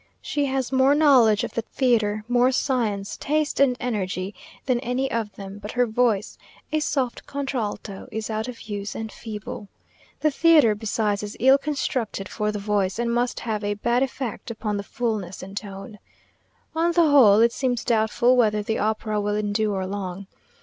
She 0.19 0.45
has 0.45 0.71
more 0.71 0.95
knowledge 0.95 1.43
of 1.43 1.53
the 1.53 1.61
theatre, 1.61 2.23
more 2.27 2.51
science, 2.51 3.17
taste, 3.17 3.59
and 3.59 3.77
energy, 3.79 4.33
than 4.65 4.79
any 4.79 5.11
of 5.11 5.35
them; 5.35 5.59
but 5.59 5.73
her 5.73 5.85
voice, 5.85 6.39
a 6.71 6.79
soft 6.79 7.27
contralto, 7.27 8.07
is 8.11 8.27
out 8.27 8.47
of 8.47 8.61
use 8.63 8.95
and 8.95 9.11
feeble. 9.11 9.67
The 10.21 10.31
theatre, 10.31 10.73
besides, 10.73 11.21
is 11.21 11.37
ill 11.39 11.59
constructed 11.59 12.27
for 12.29 12.51
the 12.51 12.57
voice, 12.57 12.97
and 12.97 13.13
must 13.13 13.41
have 13.41 13.63
a 13.63 13.75
bad 13.75 14.01
effect 14.01 14.49
upon 14.49 14.77
the 14.77 14.81
fulness 14.83 15.43
and 15.43 15.55
tone. 15.55 15.99
On 16.73 16.93
the 16.93 17.07
whole, 17.11 17.39
it 17.41 17.51
seems 17.53 17.83
doubtful 17.83 18.35
whether 18.35 18.63
the 18.63 18.79
opera 18.79 19.21
will 19.21 19.35
endure 19.35 19.85
long. 19.85 20.25